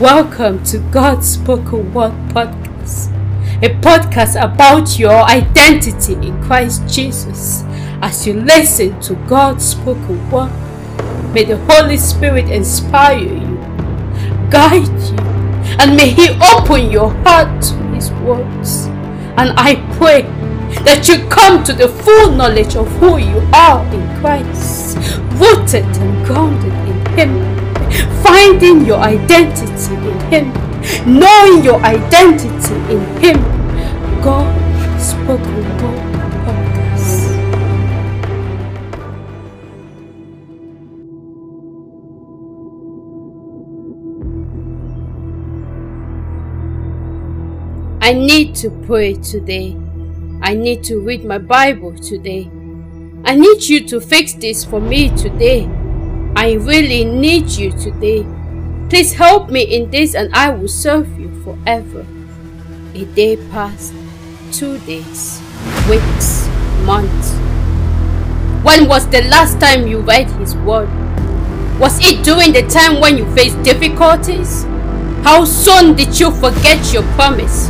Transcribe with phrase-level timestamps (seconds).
[0.00, 3.14] Welcome to God's Spoken Word Podcast,
[3.62, 7.62] a podcast about your identity in Christ Jesus.
[8.02, 10.50] As you listen to God's spoken word,
[11.32, 13.56] may the Holy Spirit inspire you,
[14.50, 15.16] guide you,
[15.78, 18.86] and may He open your heart to His words.
[19.36, 20.22] And I pray
[20.82, 24.96] that you come to the full knowledge of who you are in Christ,
[25.38, 27.63] rooted and grounded in Him
[28.22, 30.52] finding your identity in Him,
[31.06, 33.40] knowing your identity in Him.
[34.22, 34.64] God
[35.00, 36.00] spoken word
[36.46, 37.34] podcast.
[48.00, 49.76] I need to pray today.
[50.42, 52.50] I need to read my Bible today.
[53.24, 55.68] I need you to fix this for me today.
[56.36, 58.26] I really need you today.
[58.90, 62.04] Please help me in this and I will serve you forever.
[62.94, 63.94] A day passed,
[64.52, 65.40] two days,
[65.88, 66.46] weeks,
[66.84, 67.32] months.
[68.64, 70.88] When was the last time you read His Word?
[71.78, 74.64] Was it during the time when you faced difficulties?
[75.22, 77.68] How soon did you forget your promise?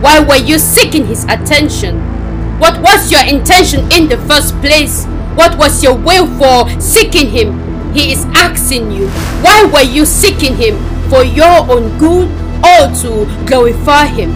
[0.00, 1.98] Why were you seeking His attention?
[2.58, 5.04] What was your intention in the first place?
[5.34, 7.63] What was your will for seeking Him?
[7.94, 9.08] He is asking you,
[9.40, 10.76] why were you seeking Him?
[11.08, 12.28] For your own good
[12.58, 14.30] or to glorify Him?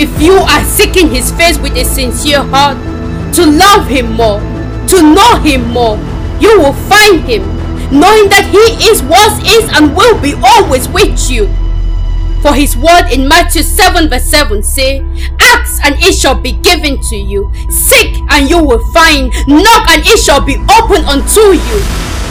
[0.00, 2.78] If you are seeking His face with a sincere heart,
[3.34, 4.40] to love Him more,
[4.88, 5.98] to know Him more,
[6.40, 7.42] you will find Him,
[7.92, 11.46] knowing that He is, was, is, and will be always with you.
[12.46, 15.00] For his word in Matthew 7 verse 7 say,
[15.46, 17.50] Ask and it shall be given to you.
[17.70, 19.30] Seek and you will find.
[19.46, 21.78] Knock and it shall be opened unto you.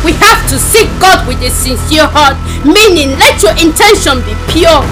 [0.03, 4.83] We have to seek God with a sincere heart, meaning let your intention be pure.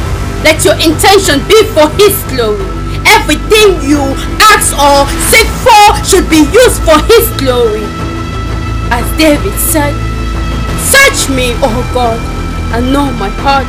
[0.42, 2.66] Let your intention be for his glory.
[3.06, 4.02] Everything you
[4.42, 7.86] ask or seek for should be used for his glory.
[8.90, 9.94] As David said,
[10.90, 12.20] Search me, O God,
[12.74, 13.68] and know my heart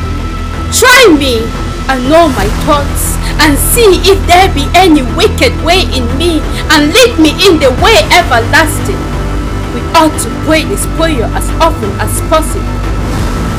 [0.75, 1.39] Try me
[1.87, 6.39] and know my thoughts, and see if there be any wicked way in me,
[6.75, 9.01] and lead me in the way everlasting.
[9.75, 12.95] We ought to pray this prayer as often as possible.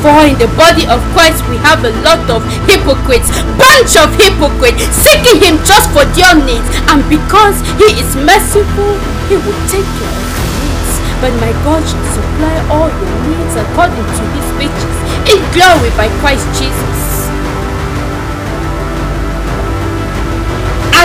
[0.05, 3.27] For in the body of Christ we have a lot of hypocrites,
[3.57, 8.95] bunch of hypocrites, seeking Him just for their needs, and because He is merciful,
[9.27, 10.93] He will take care of your needs.
[11.19, 16.07] But my God shall supply all your needs according to His riches in glory by
[16.21, 17.04] Christ Jesus.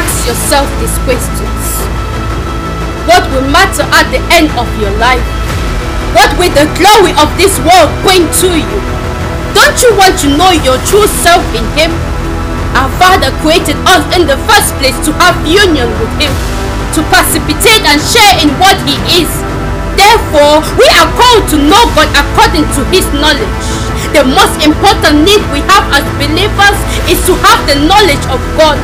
[0.00, 1.60] Ask yourself these questions.
[3.04, 5.20] What will matter at the end of your life?
[6.16, 8.80] What will the glory of this world bring to you?
[9.52, 11.92] Don't you want to know your true self in Him?
[12.72, 16.32] Our Father created us in the first place to have union with Him,
[16.96, 19.28] to participate and share in what He is.
[20.00, 23.52] Therefore, we are called to know God according to His knowledge.
[24.16, 28.80] The most important need we have as believers is to have the knowledge of God.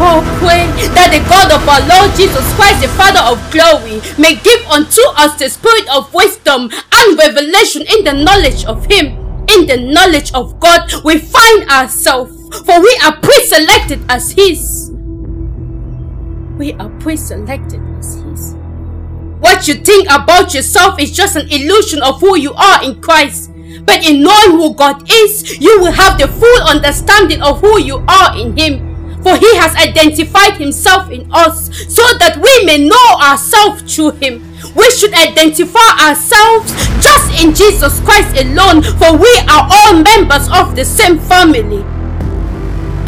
[0.00, 4.38] Oh, pray that the God of our Lord Jesus Christ, the Father of glory, may
[4.38, 9.18] give unto us the spirit of wisdom and revelation in the knowledge of Him.
[9.50, 12.30] In the knowledge of God, we find ourselves,
[12.62, 14.92] for we are pre-selected as His.
[16.56, 18.54] We are pre-selected as His.
[19.40, 23.50] What you think about yourself is just an illusion of who you are in Christ.
[23.84, 28.04] But in knowing who God is, you will have the full understanding of who you
[28.06, 28.87] are in Him.
[29.22, 34.42] For he has identified himself in us so that we may know ourselves through him.
[34.74, 36.70] We should identify ourselves
[37.02, 41.84] just in Jesus Christ alone, for we are all members of the same family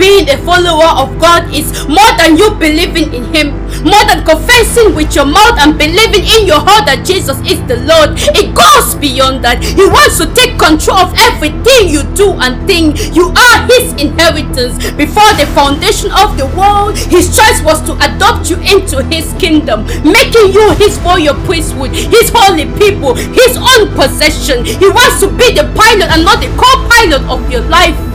[0.01, 3.53] being a follower of God is more than you believing in Him,
[3.85, 7.77] more than confessing with your mouth and believing in your heart that Jesus is the
[7.85, 8.17] Lord.
[8.33, 9.61] It goes beyond that.
[9.61, 12.97] He wants to take control of everything you do and think.
[13.13, 14.81] You are His inheritance.
[14.97, 19.85] Before the foundation of the world, His choice was to adopt you into His kingdom,
[20.01, 24.65] making you His royal priesthood, His holy people, His own possession.
[24.65, 28.10] He wants to be the pilot and not the co pilot of your life.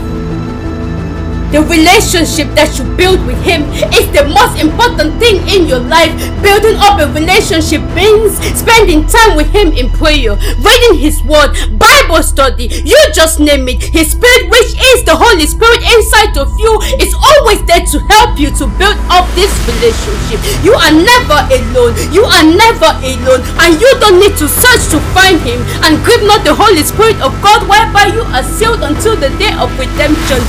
[1.56, 3.63] The relationship that you build with Him
[3.96, 6.12] is the most important thing in your life.
[6.44, 12.19] Building up a relationship means spending time with Him in prayer, reading His Word, Bible
[12.28, 13.80] study, you just name it.
[13.80, 18.36] His Spirit, which is the Holy Spirit inside of you, is always there to help
[18.36, 20.44] you to build up this relationship.
[20.60, 21.96] You are never alone.
[22.12, 23.48] You are never alone.
[23.63, 25.63] And you don't need to search to find Him.
[25.88, 29.56] And grieve not the Holy Spirit of God, whereby you are sealed until the day
[29.56, 30.44] of redemption.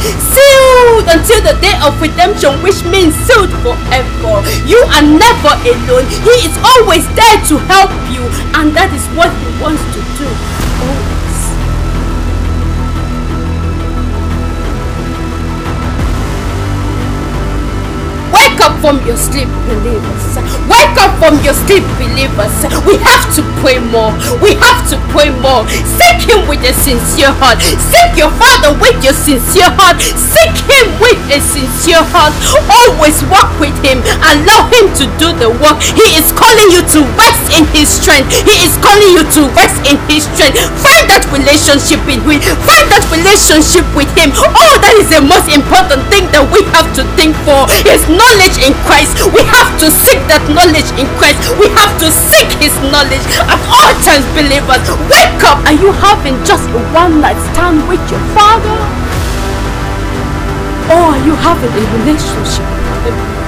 [1.04, 4.40] Until the day of redemption, which means sealed forever.
[4.64, 6.08] You are never alone.
[6.24, 8.24] He is always there to help you.
[8.56, 10.28] And that is what He wants to do.
[10.82, 11.36] Always.
[18.32, 20.36] Wake up from your sleep, believers.
[20.66, 22.54] Wake up from your sleep, believers.
[22.82, 24.10] We have to pray more.
[24.42, 25.62] We have to pray more.
[25.96, 27.62] Seek Him with a sincere heart.
[27.62, 30.02] Seek your Father with your sincere heart.
[30.02, 32.34] Seek Him with a sincere heart.
[32.66, 34.02] Always walk with Him.
[34.20, 35.78] Allow Him to do the work.
[35.94, 38.34] He is calling you to rest in His strength.
[38.44, 40.58] He is calling you to rest in His strength.
[40.82, 42.42] Find that relationship in Him.
[42.66, 44.34] Find that relationship with Him.
[44.34, 46.25] Oh, that is the most important thing
[46.76, 47.64] have to think for.
[47.88, 49.16] His knowledge in Christ.
[49.32, 51.40] We have to seek that knowledge in Christ.
[51.56, 54.84] We have to seek His knowledge at all times, believers.
[55.08, 55.64] Wake up!
[55.64, 58.76] Are you having just a one night stand with your Father?
[60.92, 63.45] Or are you having a relationship with Him?